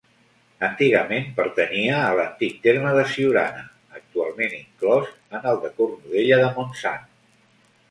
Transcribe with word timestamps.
Antigament 0.67 1.27
pertanyia 1.39 1.99
a 2.05 2.07
l'antic 2.19 2.55
terme 2.63 2.95
de 2.99 3.03
Siurana, 3.13 3.63
actualment 3.99 4.57
inclòs 4.63 5.15
en 5.39 5.49
el 5.53 5.63
de 5.67 5.73
Cornudella 5.79 6.43
de 6.45 6.51
Montsant. 6.59 7.09